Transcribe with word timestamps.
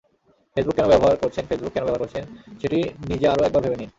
Facebook 0.57 0.75
কেন 0.75 0.85
ব্যবহার 0.87 1.15
করছেনফেসবুক 1.15 1.71
কেন 1.73 1.83
ব্যবহার 1.83 2.03
করছেন, 2.03 2.23
সেটি 2.61 2.79
নিজে 3.09 3.25
আরও 3.27 3.45
একবার 3.45 3.61
ভেবে 3.63 3.77
নিন। 3.77 3.89